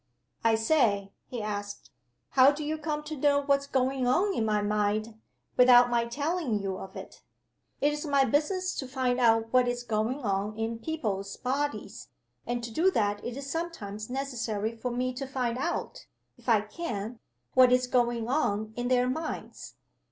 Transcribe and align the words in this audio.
"I 0.43 0.55
say," 0.55 1.11
he 1.27 1.43
asked, 1.43 1.91
"how 2.29 2.49
do 2.49 2.63
you 2.65 2.79
come 2.79 3.03
to 3.03 3.15
know 3.15 3.43
what's 3.43 3.67
going 3.67 4.07
on 4.07 4.33
in 4.33 4.43
my 4.45 4.59
mind 4.63 5.19
without 5.57 5.91
my 5.91 6.05
telling 6.05 6.59
you 6.59 6.79
of 6.79 6.95
it?" 6.95 7.21
"It 7.81 7.93
is 7.93 8.03
my 8.07 8.25
business 8.25 8.73
to 8.77 8.87
find 8.87 9.19
out 9.19 9.53
what 9.53 9.67
is 9.67 9.83
going 9.83 10.23
on 10.23 10.57
in 10.57 10.79
people's 10.79 11.37
bodies 11.37 12.07
and 12.47 12.63
to 12.63 12.71
do 12.71 12.89
that 12.89 13.23
it 13.23 13.37
is 13.37 13.47
sometimes 13.51 14.09
necessary 14.09 14.75
for 14.75 14.89
me 14.89 15.13
to 15.13 15.27
find 15.27 15.59
out 15.59 16.07
(if 16.35 16.49
I 16.49 16.61
can) 16.61 17.19
what 17.53 17.71
is 17.71 17.85
going 17.85 18.27
on 18.27 18.73
in 18.75 18.87
their 18.87 19.07
minds. 19.07 19.75